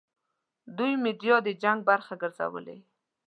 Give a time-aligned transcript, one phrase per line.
[0.77, 2.77] دوی میډیا د جنګ برخه ګرځولې.